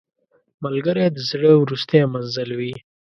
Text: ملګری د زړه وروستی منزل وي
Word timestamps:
ملګری 0.63 1.05
د 1.11 1.17
زړه 1.29 1.51
وروستی 1.57 1.99
منزل 2.13 2.49
وي 2.59 2.73